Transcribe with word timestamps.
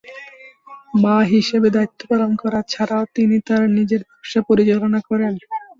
মা 0.95 1.15
হিসাবে 1.31 1.67
দায়িত্বপালন 1.75 2.31
করা 2.41 2.59
ছাড়াও 2.69 3.03
তিনি 3.15 3.35
তাঁর 3.47 3.63
নিজের 3.77 4.01
ব্যবসা 4.03 4.39
পরিচালনা 4.49 4.99
করেন। 5.09 5.33